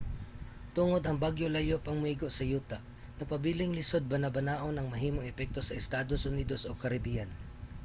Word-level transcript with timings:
tungod 0.75 1.03
ang 1.05 1.13
bagyo 1.23 1.45
layo 1.55 1.77
pang 1.85 1.97
moigo 2.01 2.27
sa 2.33 2.43
yuta 2.51 2.77
nagpabiling 3.17 3.73
lisod 3.77 4.03
banabanaon 4.11 4.75
ang 4.77 4.87
mahimong 4.89 5.29
epekto 5.31 5.61
sa 5.63 5.77
estados 5.81 6.21
unidos 6.31 6.61
o 6.69 6.71
caribbean 6.81 7.29